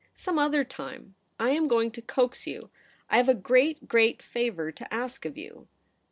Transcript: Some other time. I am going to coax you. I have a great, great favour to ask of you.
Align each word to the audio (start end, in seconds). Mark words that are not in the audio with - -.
Some 0.15 0.39
other 0.39 0.63
time. 0.63 1.13
I 1.39 1.51
am 1.51 1.67
going 1.67 1.91
to 1.91 2.01
coax 2.01 2.47
you. 2.47 2.71
I 3.07 3.17
have 3.17 3.29
a 3.29 3.35
great, 3.35 3.87
great 3.87 4.23
favour 4.23 4.71
to 4.71 4.91
ask 4.91 5.25
of 5.25 5.37
you. 5.37 5.67